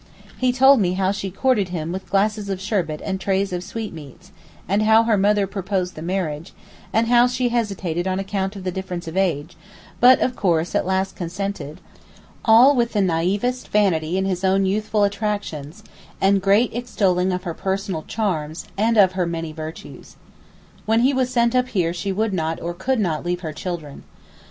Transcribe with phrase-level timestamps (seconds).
[0.35, 4.31] He told me how she courted him with glasses of sherbet and trays of sweatmeats,
[4.67, 6.53] and how her mother proposed the marriage,
[6.91, 9.55] and how she hesitated on account of the difference of age,
[9.99, 11.81] but, of course, at last consented:
[12.43, 15.83] all with the naïvest vanity in his own youthful attractions,
[16.19, 20.15] and great extolling of her personal charms, and of her many virtues.
[20.87, 24.01] When he was sent up here she would not, or could not, leave her children.